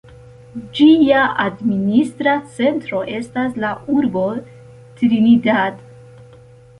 Ĝia 0.77 1.25
administra 1.41 2.33
centro 2.55 3.01
estas 3.17 3.59
la 3.65 3.73
urbo 3.97 4.23
Trinidad. 5.03 5.85